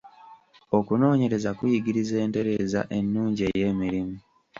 Okunoonyereza 0.77 1.49
kuyigiriza 1.57 2.15
entereeza 2.25 2.81
ennungi 2.97 3.41
ey'emirimu. 3.51 4.15